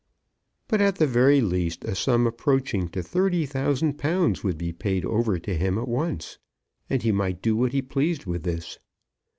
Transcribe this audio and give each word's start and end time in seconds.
But 0.67 0.81
at 0.81 0.95
the 0.95 1.05
very 1.05 1.41
least 1.41 1.85
a 1.85 1.93
sum 1.93 2.25
approaching 2.25 2.87
to 2.87 3.03
thirty 3.03 3.45
thousand 3.45 3.99
pounds 3.99 4.43
would 4.43 4.57
be 4.57 4.73
paid 4.73 5.05
over 5.05 5.37
to 5.37 5.55
him 5.55 5.77
at 5.77 5.87
once. 5.87 6.39
And 6.89 7.03
he 7.03 7.11
might 7.11 7.43
do 7.43 7.55
what 7.55 7.71
he 7.71 7.83
pleased 7.83 8.25
with 8.25 8.41
this. 8.41 8.79